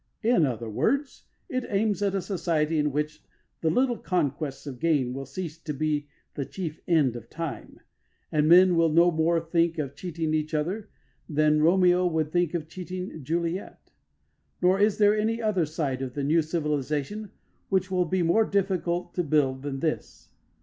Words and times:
In 0.23 0.47
other 0.47 0.67
words, 0.67 1.25
it 1.47 1.63
aims 1.69 2.01
at 2.01 2.15
a 2.15 2.23
society 2.23 2.79
in 2.79 2.91
which 2.91 3.23
the 3.59 3.69
little 3.69 3.99
conquests 3.99 4.65
of 4.65 4.79
gain 4.79 5.13
will 5.13 5.27
cease 5.27 5.59
to 5.59 5.75
be 5.75 6.07
the 6.33 6.43
chief 6.43 6.79
end 6.87 7.15
of 7.15 7.29
time, 7.29 7.79
and 8.31 8.49
men 8.49 8.75
will 8.75 8.89
no 8.89 9.11
more 9.11 9.39
think 9.39 9.77
of 9.77 9.93
cheating 9.93 10.33
each 10.33 10.55
other 10.55 10.89
than 11.29 11.61
Romeo 11.61 12.07
would 12.07 12.31
think 12.31 12.55
of 12.55 12.67
cheating 12.67 13.23
Juliet. 13.23 13.91
Nor 14.59 14.79
is 14.79 14.97
there 14.97 15.15
any 15.15 15.39
other 15.39 15.67
side 15.67 16.01
of 16.01 16.15
the 16.15 16.23
new 16.23 16.41
civilisation 16.41 17.29
which 17.69 17.91
will 17.91 18.05
be 18.05 18.23
more 18.23 18.43
difficult 18.43 19.13
to 19.13 19.23
build 19.23 19.61
than 19.61 19.81
this. 19.81 20.29